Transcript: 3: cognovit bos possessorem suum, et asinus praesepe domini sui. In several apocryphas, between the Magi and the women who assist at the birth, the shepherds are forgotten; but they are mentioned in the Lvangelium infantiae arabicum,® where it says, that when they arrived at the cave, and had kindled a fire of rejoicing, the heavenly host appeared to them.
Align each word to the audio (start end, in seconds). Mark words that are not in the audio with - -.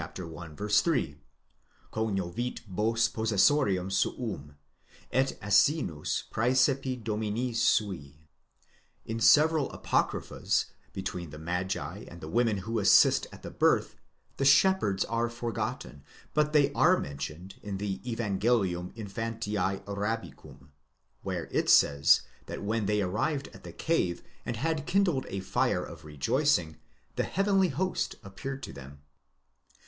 3: 0.01 1.19
cognovit 1.93 2.65
bos 2.65 3.07
possessorem 3.07 3.91
suum, 3.91 4.55
et 5.11 5.37
asinus 5.43 6.23
praesepe 6.31 6.97
domini 7.03 7.53
sui. 7.53 8.27
In 9.05 9.19
several 9.19 9.69
apocryphas, 9.69 10.65
between 10.91 11.29
the 11.29 11.37
Magi 11.37 12.05
and 12.07 12.19
the 12.19 12.27
women 12.27 12.57
who 12.65 12.79
assist 12.79 13.27
at 13.31 13.43
the 13.43 13.51
birth, 13.51 13.95
the 14.37 14.43
shepherds 14.43 15.05
are 15.05 15.29
forgotten; 15.29 16.03
but 16.33 16.51
they 16.51 16.73
are 16.73 16.97
mentioned 16.97 17.59
in 17.61 17.77
the 17.77 17.99
Lvangelium 17.99 18.91
infantiae 18.95 19.81
arabicum,® 19.85 20.69
where 21.21 21.45
it 21.51 21.69
says, 21.69 22.21
that 22.47 22.63
when 22.63 22.87
they 22.87 23.03
arrived 23.03 23.49
at 23.53 23.63
the 23.63 23.71
cave, 23.71 24.23
and 24.47 24.57
had 24.57 24.87
kindled 24.87 25.27
a 25.29 25.41
fire 25.41 25.83
of 25.83 26.05
rejoicing, 26.05 26.77
the 27.17 27.23
heavenly 27.23 27.67
host 27.69 28.15
appeared 28.23 28.63
to 28.63 28.73
them. 28.73 29.03